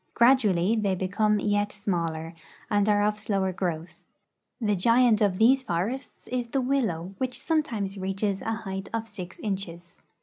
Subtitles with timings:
[0.15, 2.33] Gradually they become yet smaller
[2.71, 4.03] and are of slower growth.
[4.59, 8.65] The giant of these forests is the willow, which sometimes reaches 6 RUSSIA IN EUROPE
[8.65, 9.99] a height of 6 inches.